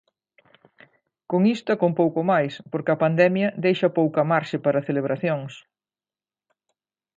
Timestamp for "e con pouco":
1.71-2.21